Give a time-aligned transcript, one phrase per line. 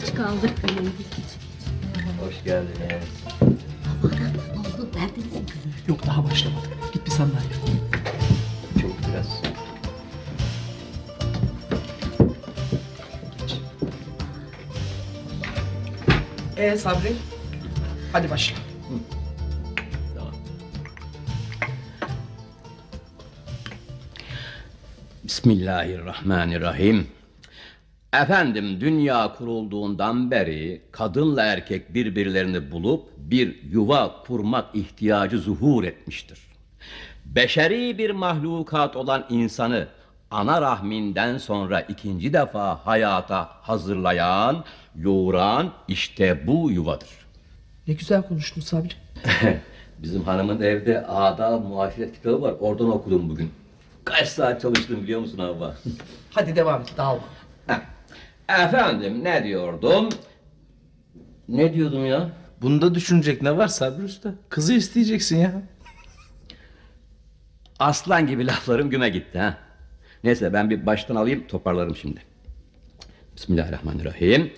[0.00, 0.50] Geç kaldık.
[2.20, 3.04] Hoş geldiniz.
[4.04, 5.72] Oldu neredesin kızım?
[5.88, 6.70] Yok daha başlamadık.
[6.92, 7.48] Git bir sandalye.
[8.80, 9.42] Çok biraz.
[16.56, 17.12] Ee Sabri?
[18.12, 18.56] Hadi başla.
[20.16, 20.34] Tamam.
[25.24, 27.06] Bismillahirrahmanirrahim.
[28.12, 36.38] Efendim dünya kurulduğundan beri kadınla erkek birbirlerini bulup bir yuva kurmak ihtiyacı zuhur etmiştir.
[37.24, 39.88] Beşeri bir mahlukat olan insanı
[40.30, 44.64] ana rahminden sonra ikinci defa hayata hazırlayan,
[44.96, 47.08] yoğuran işte bu yuvadır.
[47.88, 48.92] Ne güzel konuştun Sabri.
[49.98, 52.54] Bizim hanımın evde ada muaşeret kitabı var.
[52.60, 53.50] Oradan okudum bugün.
[54.04, 55.74] Kaç saat çalıştım biliyor musun Havva?
[56.30, 57.22] Hadi devam et dağılma.
[57.66, 57.95] Heh.
[58.48, 60.08] Efendim ne diyordum?
[61.48, 62.30] Ne diyordum ya?
[62.62, 64.34] Bunda düşünecek ne var Sabri Usta?
[64.48, 65.62] Kızı isteyeceksin ya.
[67.78, 69.58] Aslan gibi laflarım güme gitti ha.
[70.24, 72.20] Neyse ben bir baştan alayım toparlarım şimdi.
[73.36, 74.52] Bismillahirrahmanirrahim.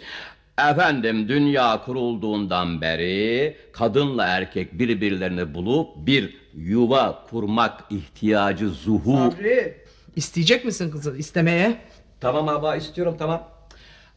[0.70, 9.33] Efendim dünya kurulduğundan beri kadınla erkek birbirlerini bulup bir yuva kurmak ihtiyacı zuhur...
[9.33, 9.77] Sabri.
[10.16, 11.78] İsteyecek misin kızı istemeye?
[12.20, 13.58] Tamam abi istiyorum tamam.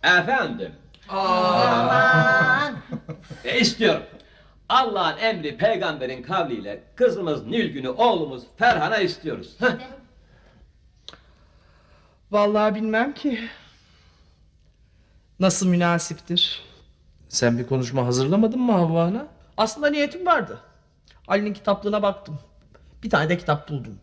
[0.04, 0.72] Efendim.
[3.46, 4.04] E, istiyorum.
[4.70, 9.56] Allah'ın emri peygamberin kavliyle kızımız Nilgün'ü oğlumuz Ferhan'a istiyoruz.
[9.60, 9.72] Heh.
[12.32, 13.40] Vallahi bilmem ki.
[15.40, 16.62] Nasıl münasiptir?
[17.30, 19.28] Sen bir konuşma hazırlamadın mı Havva'na?
[19.58, 20.60] Aslında niyetim vardı.
[21.28, 22.40] Ali'nin kitaplığına baktım.
[23.04, 24.00] Bir tane de kitap buldum.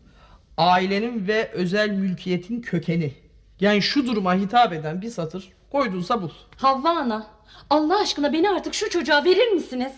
[0.57, 3.13] Ailenin ve özel mülkiyetin kökeni.
[3.59, 6.31] Yani şu duruma hitap eden bir satır koydunsa bul.
[6.57, 7.27] Havva ana.
[7.69, 9.93] Allah aşkına beni artık şu çocuğa verir misiniz?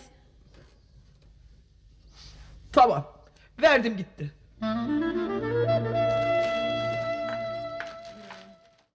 [2.72, 3.06] Tamam.
[3.62, 4.32] Verdim gitti.